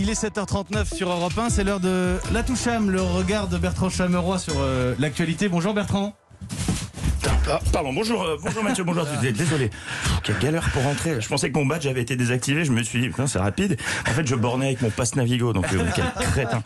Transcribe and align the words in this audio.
il 0.00 0.08
est 0.08 0.22
7h39 0.22 0.94
sur 0.94 1.10
Europe 1.10 1.36
1, 1.36 1.50
c'est 1.50 1.64
l'heure 1.64 1.80
de 1.80 2.18
la 2.32 2.42
toucham, 2.42 2.90
le 2.90 3.02
regard 3.02 3.48
de 3.48 3.58
Bertrand 3.58 3.90
Chameroy 3.90 4.38
sur 4.38 4.54
euh, 4.58 4.94
l'actualité. 4.98 5.48
Bonjour 5.48 5.74
Bertrand. 5.74 6.14
Ah, 7.50 7.60
pardon, 7.72 7.92
bonjour, 7.92 8.22
euh, 8.22 8.36
bonjour 8.42 8.62
Mathieu, 8.62 8.84
bonjour. 8.84 9.04
Désolé, 9.20 9.68
Pff, 9.68 10.20
quelle 10.22 10.38
galère 10.38 10.70
pour 10.70 10.82
rentrer. 10.84 11.20
Je 11.20 11.28
pensais 11.28 11.50
que 11.50 11.58
mon 11.58 11.66
badge 11.66 11.86
avait 11.86 12.00
été 12.00 12.16
désactivé. 12.16 12.64
Je 12.64 12.72
me 12.72 12.82
suis 12.82 13.00
dit, 13.00 13.08
putain, 13.08 13.26
c'est 13.26 13.38
rapide. 13.38 13.76
En 14.08 14.12
fait, 14.12 14.26
je 14.26 14.34
bornais 14.34 14.66
avec 14.66 14.82
mon 14.82 14.90
passe 14.90 15.16
Navigo, 15.16 15.52
donc 15.52 15.66
euh, 15.72 15.84
quel 15.94 16.04
crétin. 16.32 16.62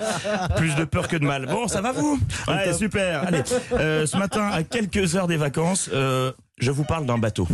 Plus 0.57 0.75
de 0.77 0.85
peur 0.85 1.09
que 1.09 1.17
de 1.17 1.25
mal. 1.25 1.47
Bon, 1.47 1.67
ça 1.69 1.81
va 1.81 1.93
vous? 1.93 2.19
Ouais, 2.47 2.73
super. 2.73 3.25
Allez, 3.27 3.43
euh, 3.73 4.07
ce 4.07 4.17
matin, 4.17 4.49
à 4.53 4.63
quelques 4.63 5.17
heures 5.17 5.27
des 5.27 5.37
vacances, 5.39 5.91
euh, 5.93 6.33
je 6.59 6.71
vous 6.71 6.85
parle 6.85 7.07
d'un 7.07 7.19
bateau. 7.19 7.49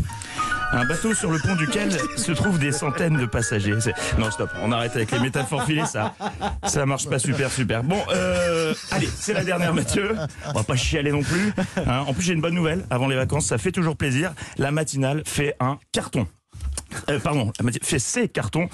Un 0.72 0.84
bateau 0.86 1.14
sur 1.14 1.30
le 1.30 1.38
pont 1.38 1.56
duquel 1.56 1.90
se 2.16 2.32
trouvent 2.32 2.58
des 2.58 2.70
centaines 2.72 3.16
de 3.16 3.26
passagers. 3.26 3.74
Non, 4.18 4.30
stop, 4.30 4.50
on 4.62 4.70
arrête 4.72 4.94
avec 4.94 5.10
les 5.10 5.18
métaphores 5.18 5.64
filées, 5.64 5.84
ça, 5.86 6.14
ça 6.64 6.86
marche 6.86 7.08
pas 7.08 7.18
super, 7.18 7.50
super. 7.50 7.82
Bon, 7.82 7.98
euh, 8.12 8.72
allez, 8.92 9.08
c'est 9.12 9.32
la 9.32 9.44
dernière, 9.44 9.74
Mathieu. 9.74 10.16
On 10.46 10.52
va 10.58 10.62
pas 10.62 10.76
chialer 10.76 11.10
non 11.12 11.22
plus. 11.22 11.52
hein. 11.76 12.04
En 12.06 12.14
plus, 12.14 12.22
j'ai 12.22 12.34
une 12.34 12.40
bonne 12.40 12.54
nouvelle. 12.54 12.84
Avant 12.90 13.08
les 13.08 13.16
vacances, 13.16 13.46
ça 13.46 13.58
fait 13.58 13.72
toujours 13.72 13.96
plaisir. 13.96 14.32
La 14.58 14.70
matinale 14.70 15.22
fait 15.26 15.56
un 15.60 15.78
carton. 15.92 16.26
Euh, 17.08 17.18
pardon, 17.18 17.52
fait 17.82 17.98
ses 17.98 18.28
cartons. 18.28 18.68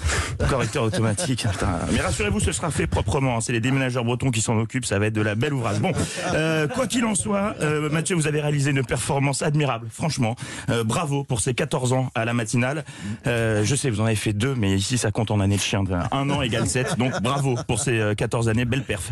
Correcteur 0.49 0.83
automatique. 0.83 1.45
Putain. 1.51 1.79
Mais 1.91 2.01
rassurez-vous, 2.01 2.39
ce 2.39 2.51
sera 2.51 2.71
fait 2.71 2.87
proprement. 2.87 3.41
C'est 3.41 3.53
les 3.53 3.59
déménageurs 3.59 4.03
bretons 4.03 4.31
qui 4.31 4.41
s'en 4.41 4.57
occupent. 4.57 4.85
Ça 4.85 4.99
va 4.99 5.07
être 5.07 5.13
de 5.13 5.21
la 5.21 5.35
belle 5.35 5.53
ouvrage. 5.53 5.79
Bon, 5.79 5.91
euh, 6.33 6.67
quoi 6.67 6.87
qu'il 6.87 7.05
en 7.05 7.15
soit, 7.15 7.55
euh, 7.61 7.89
Mathieu, 7.89 8.15
vous 8.15 8.27
avez 8.27 8.41
réalisé 8.41 8.71
une 8.71 8.83
performance 8.83 9.41
admirable. 9.41 9.87
Franchement, 9.91 10.35
Euh, 10.69 10.83
bravo 10.83 11.23
pour 11.23 11.39
ces 11.39 11.53
14 11.53 11.93
ans 11.93 12.09
à 12.15 12.25
la 12.25 12.33
matinale. 12.33 12.83
Je 13.25 13.75
sais, 13.75 13.89
vous 13.89 14.01
en 14.01 14.05
avez 14.05 14.15
fait 14.15 14.33
deux, 14.33 14.55
mais 14.55 14.75
ici, 14.75 14.97
ça 14.97 15.11
compte 15.11 15.31
en 15.31 15.39
année 15.39 15.55
de 15.55 15.61
chien. 15.61 15.83
Un 16.11 16.29
an 16.29 16.41
égale 16.41 16.67
7. 16.67 16.97
Donc, 16.97 17.21
bravo 17.21 17.55
pour 17.67 17.79
ces 17.79 17.99
euh, 17.99 18.15
14 18.15 18.49
années. 18.49 18.65
Belle 18.65 18.83
perf. 18.83 19.11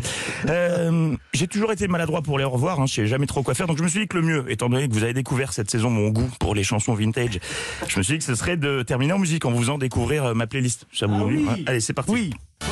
J'ai 1.32 1.46
toujours 1.46 1.72
été 1.72 1.88
maladroit 1.88 2.22
pour 2.22 2.38
les 2.38 2.44
au 2.44 2.50
revoir. 2.50 2.80
Hein. 2.80 2.86
Je 2.86 2.94
sais 2.94 3.06
jamais 3.06 3.26
trop 3.26 3.42
quoi 3.42 3.54
faire. 3.54 3.66
Donc, 3.66 3.78
je 3.78 3.82
me 3.82 3.88
suis 3.88 4.00
dit 4.00 4.08
que 4.08 4.16
le 4.16 4.22
mieux, 4.22 4.44
étant 4.50 4.68
donné 4.68 4.88
que 4.88 4.94
vous 4.94 5.02
avez 5.02 5.12
découvert 5.12 5.52
cette 5.52 5.70
saison 5.70 5.90
mon 5.90 6.08
goût 6.08 6.28
pour 6.40 6.54
les 6.54 6.64
chansons 6.64 6.94
vintage, 6.94 7.38
je 7.88 7.98
me 7.98 8.02
suis 8.02 8.14
dit 8.14 8.18
que 8.18 8.24
ce 8.24 8.34
serait 8.34 8.56
de 8.56 8.82
terminer 8.96 9.12
en 9.12 9.18
musique 9.18 9.44
en 9.44 9.50
vous 9.50 9.58
faisant 9.58 9.76
découvrir 9.76 10.24
euh, 10.24 10.32
ma 10.32 10.46
playlist. 10.46 10.86
Ça 10.90 11.06
vous 11.06 11.22
oui. 11.22 11.44
Ouais. 11.44 11.64
Allez, 11.66 11.80
c'est 11.80 11.92
parti. 11.92 12.10
Oui. 12.10 12.32
Non, 12.62 12.64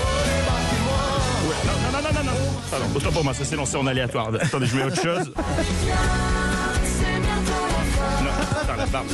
non, 1.93 1.99
non, 2.01 2.15
non, 2.15 2.25
non. 2.25 2.33
Pardon, 2.71 2.87
autant 2.95 3.13
pour 3.13 3.25
moi, 3.25 3.35
ça 3.35 3.45
s'est 3.45 3.57
lancé 3.57 3.77
en 3.77 3.87
aléatoire. 3.87 4.31
Attendez, 4.41 4.65
je 4.65 4.75
mets 4.75 4.85
autre 4.85 5.03
chose. 5.03 5.35
Non. 8.23 8.31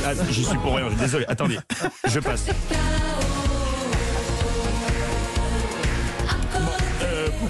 Ah, 0.05 0.13
j'y 0.29 0.45
suis 0.45 0.57
pour 0.59 0.77
rien, 0.77 0.85
désolé. 0.97 1.25
Attendez, 1.27 1.59
je 2.07 2.19
passe. 2.21 2.47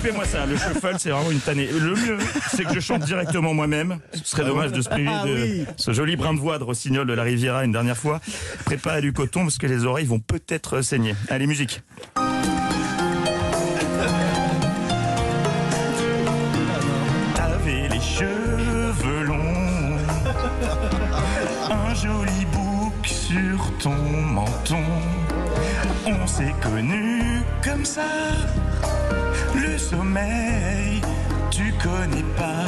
Coupez-moi 0.02 0.26
ça, 0.26 0.48
le 0.48 0.58
shuffle 0.58 0.96
c'est 0.98 1.12
vraiment 1.12 1.30
une 1.30 1.40
tannée. 1.40 1.68
Le 1.68 1.94
mieux, 1.94 2.18
c'est 2.56 2.64
que 2.66 2.74
je 2.74 2.80
chante 2.80 3.04
directement 3.04 3.54
moi-même. 3.54 4.00
Ce 4.14 4.24
serait 4.32 4.44
dommage 4.46 4.72
de 4.72 4.82
se 4.82 4.90
priver 4.90 5.12
Ah 5.14 5.26
de 5.28 5.34
oui. 5.36 5.66
ce 5.78 5.92
joli 5.94 6.16
brin 6.16 6.34
de 6.34 6.40
voix 6.40 6.58
de 6.58 6.64
Rossignol 6.64 7.06
de 7.06 7.14
la 7.14 7.22
Riviera 7.22 7.64
une 7.66 7.72
dernière 7.72 7.98
fois. 7.98 8.20
Préparez 8.66 9.02
du 9.02 9.14
coton 9.14 9.42
parce 9.42 9.60
que 9.60 9.68
les 9.68 9.86
oreilles 9.86 10.08
vont 10.08 10.20
peut-être 10.20 10.82
saigner. 10.82 11.14
Allez, 11.30 11.46
musique. 11.46 11.84
T'avais 17.36 17.88
les 17.90 18.00
cheveux 18.00 19.24
longs, 19.26 19.98
un 21.70 21.94
joli 21.96 22.46
bouc 22.54 23.06
sur 23.06 23.78
ton 23.82 23.96
menton. 23.96 24.84
On 26.06 26.28
s'est 26.28 26.54
connus 26.62 27.42
comme 27.64 27.86
ça, 27.86 28.04
le 29.56 29.78
sommeil, 29.78 31.02
tu 31.50 31.74
connais 31.82 32.26
pas. 32.38 32.66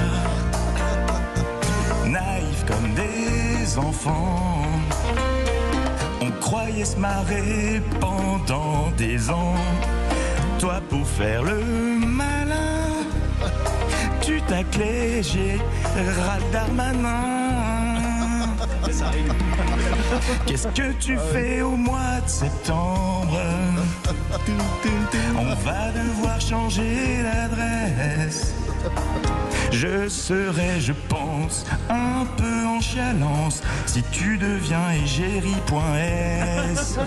Naïf 2.06 2.66
comme 2.66 2.94
des 2.94 3.78
enfants, 3.78 4.62
on 6.22 6.32
croyait 6.40 6.86
se 6.86 6.98
marrer 6.98 7.82
pendant 8.00 8.92
des 8.98 9.30
ans. 9.30 9.56
Toi 10.60 10.82
pour 10.90 11.08
faire 11.08 11.44
le 11.44 11.60
malin. 12.06 12.64
Tu 14.22 14.42
taclais, 14.44 15.22
j'ai 15.22 15.60
Darmanin. 16.52 17.53
Qu'est-ce 20.46 20.68
que 20.68 20.92
tu 21.00 21.18
fais 21.32 21.62
au 21.62 21.76
mois 21.76 22.20
de 22.24 22.30
septembre 22.30 23.40
On 25.38 25.54
va 25.66 25.92
devoir 25.92 26.42
changer 26.42 27.24
l'adresse. 27.24 28.54
Je 29.74 30.08
serai, 30.08 30.80
je 30.80 30.94
pense, 31.10 31.66
un 31.90 32.26
peu 32.38 32.66
en 32.68 32.80
chialance 32.80 33.64
si 33.88 34.04
tu 34.12 34.38
deviens 34.38 34.92
égérie.s. 35.04 37.00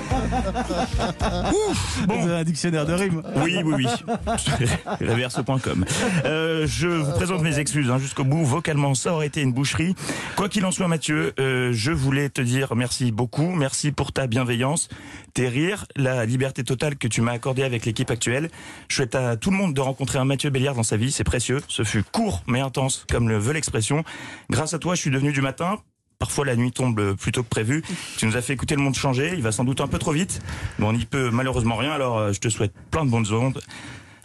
Bon. 2.06 2.28
Un 2.28 2.44
dictionnaire 2.44 2.84
de 2.84 2.92
rimes. 2.92 3.22
Oui, 3.36 3.60
oui, 3.64 3.74
oui. 3.76 3.86
Reverse.com. 5.00 5.84
Euh, 6.24 6.66
je 6.66 6.88
vous 6.88 7.12
présente 7.12 7.42
mes 7.42 7.58
excuses 7.58 7.90
hein, 7.90 7.98
jusqu'au 7.98 8.24
bout. 8.24 8.44
Vocalement, 8.44 8.94
ça 8.94 9.12
aurait 9.12 9.28
été 9.28 9.42
une 9.42 9.52
boucherie. 9.52 9.94
Quoi 10.36 10.48
qu'il 10.48 10.64
en 10.64 10.72
soit, 10.72 10.88
Mathieu, 10.88 11.34
euh, 11.38 11.70
je 11.72 11.92
voulais 11.92 12.28
te 12.30 12.40
dire 12.40 12.74
merci 12.74 13.12
beaucoup. 13.12 13.52
Merci 13.52 13.92
pour 13.92 14.12
ta 14.12 14.26
bienveillance, 14.26 14.88
tes 15.34 15.48
rires, 15.48 15.86
la 15.94 16.26
liberté 16.26 16.64
totale 16.64 16.96
que 16.96 17.06
tu 17.06 17.20
m'as 17.20 17.32
accordée 17.32 17.62
avec 17.62 17.86
l'équipe 17.86 18.10
actuelle. 18.10 18.50
Je 18.88 18.96
souhaite 18.96 19.14
à 19.14 19.36
tout 19.36 19.50
le 19.50 19.56
monde 19.56 19.72
de 19.72 19.80
rencontrer 19.80 20.18
un 20.18 20.24
Mathieu 20.24 20.50
Béliard 20.50 20.74
dans 20.74 20.82
sa 20.82 20.96
vie. 20.96 21.12
C'est 21.12 21.24
précieux. 21.24 21.60
Ce 21.68 21.84
fut 21.84 22.02
court 22.02 22.42
mais 22.46 22.60
intense, 22.60 23.04
comme 23.10 23.28
le 23.28 23.38
veut 23.38 23.52
l'expression. 23.52 24.04
Grâce 24.50 24.74
à 24.74 24.78
toi, 24.78 24.94
je 24.94 25.00
suis 25.00 25.10
devenu 25.10 25.32
du 25.32 25.40
matin. 25.40 25.78
Parfois 26.18 26.46
la 26.46 26.56
nuit 26.56 26.72
tombe 26.72 27.14
plus 27.14 27.32
tôt 27.32 27.42
que 27.42 27.48
prévu. 27.48 27.82
Tu 28.16 28.26
nous 28.26 28.36
as 28.36 28.42
fait 28.42 28.54
écouter 28.54 28.74
le 28.74 28.82
monde 28.82 28.94
changer. 28.94 29.32
Il 29.34 29.42
va 29.42 29.52
sans 29.52 29.64
doute 29.64 29.80
un 29.80 29.88
peu 29.88 29.98
trop 29.98 30.12
vite. 30.12 30.40
Mais 30.78 30.86
on 30.86 30.92
n'y 30.92 31.04
peut 31.04 31.30
malheureusement 31.30 31.76
rien. 31.76 31.92
Alors 31.92 32.18
euh, 32.18 32.32
je 32.32 32.40
te 32.40 32.48
souhaite 32.48 32.72
plein 32.90 33.04
de 33.04 33.10
bonnes 33.10 33.30
ondes. 33.32 33.60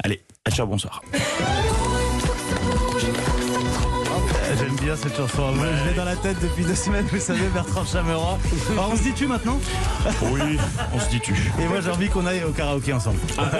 Allez, 0.04 0.22
à 0.46 0.52
ciao, 0.52 0.66
bonsoir. 0.68 1.02
Bien 4.82 4.96
cette 4.96 5.16
chanson. 5.16 5.54
Je 5.56 5.90
l'ai 5.90 5.96
dans 5.96 6.06
la 6.06 6.16
tête 6.16 6.38
depuis 6.42 6.64
deux 6.64 6.74
semaines, 6.76 7.06
vous 7.12 7.20
savez, 7.20 7.46
Bertrand 7.54 7.86
Chameroy. 7.86 8.38
Alors, 8.72 8.90
on 8.92 8.96
se 8.96 9.04
dit 9.04 9.14
tu 9.14 9.28
maintenant? 9.28 9.60
Oui, 10.24 10.58
on 10.94 11.00
se 11.00 11.08
dit 11.10 11.20
tu. 11.20 11.34
Et 11.62 11.68
moi 11.68 11.82
j'ai 11.82 11.92
envie 11.92 12.10
qu'on 12.10 12.26
aille 12.26 12.44
au 12.44 12.52
karaoké 12.52 12.92
ensemble. 12.94 13.18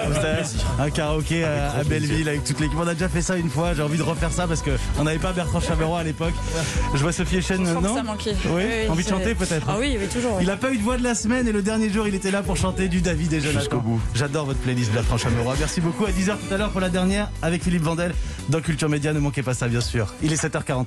Vous 0.08 0.14
savez, 0.14 0.42
un 0.80 0.90
karaoké 0.90 1.44
à, 1.44 1.72
à 1.78 1.84
Belleville 1.84 2.28
avec 2.28 2.42
toute 2.42 2.58
l'équipe. 2.58 2.76
On 2.80 2.86
a 2.88 2.94
déjà 2.94 3.08
fait 3.08 3.22
ça 3.22 3.36
une 3.36 3.48
fois, 3.50 3.72
j'ai 3.74 3.82
envie 3.82 3.98
de 3.98 4.02
refaire 4.02 4.32
ça 4.32 4.48
parce 4.48 4.62
que 4.62 4.72
on 4.98 5.04
n'avait 5.04 5.20
pas 5.20 5.32
Bertrand 5.32 5.60
Chameroy 5.60 6.00
à 6.00 6.02
l'époque. 6.02 6.34
Je 6.94 6.98
vois 7.00 7.12
Sophie 7.12 7.36
Echen, 7.36 7.62
non 7.62 7.94
ça 7.94 8.02
manquait. 8.02 8.34
Oui, 8.50 8.64
envie 8.88 9.04
de 9.04 9.08
chanter 9.08 9.34
peut-être 9.36 9.66
Ah 9.68 9.76
oui, 9.78 9.96
oui, 10.00 10.06
toujours. 10.08 10.36
oui. 10.38 10.42
Il 10.42 10.50
a 10.50 10.56
pas 10.56 10.72
eu 10.72 10.78
de 10.78 10.82
voix 10.82 10.96
de 10.96 11.04
la 11.04 11.14
semaine 11.14 11.46
et 11.46 11.52
le 11.52 11.62
dernier 11.62 11.88
jour 11.88 12.08
il 12.08 12.14
était 12.16 12.32
là 12.32 12.42
pour 12.42 12.56
chanter 12.56 12.88
du 12.88 13.00
David 13.00 13.32
et 13.32 13.40
Jonathan. 13.40 13.60
Jusqu'au 13.60 13.80
bout. 13.80 14.00
J'adore 14.14 14.46
votre 14.46 14.58
playlist 14.58 14.90
Bertrand 14.92 15.18
Chameroy. 15.18 15.54
Merci 15.60 15.80
beaucoup. 15.80 16.04
À 16.04 16.10
10h 16.10 16.32
tout 16.48 16.52
à 16.52 16.56
l'heure 16.56 16.70
pour 16.70 16.80
la 16.80 16.88
dernière 16.88 17.30
avec 17.42 17.62
Philippe 17.62 17.82
Vandel 17.82 18.12
dans 18.48 18.60
Culture 18.60 18.88
Média. 18.88 19.12
Ne 19.12 19.20
manquez 19.20 19.42
pas 19.44 19.54
ça 19.54 19.68
bien 19.68 19.80
sûr. 19.80 20.12
Il 20.22 20.32
est 20.32 20.42
7h43. 20.42 20.86